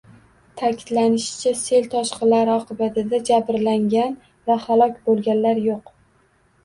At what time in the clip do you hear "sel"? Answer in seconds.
1.59-1.85